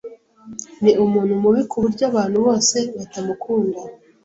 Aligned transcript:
Ni 0.83 0.91
umuntu 1.05 1.33
mubi 1.41 1.61
kuburyo 1.71 2.03
abantu 2.11 2.37
bose 2.45 2.77
batamukunda. 2.97 3.79